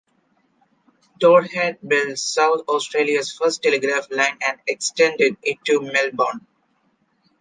Todd 1.19 1.51
had 1.51 1.77
built 1.87 2.17
South 2.17 2.61
Australia's 2.67 3.31
first 3.31 3.61
telegraph 3.61 4.09
line 4.09 4.35
and 4.43 4.59
extended 4.65 5.37
it 5.43 5.59
to 5.65 5.79
Melbourne. 5.79 6.47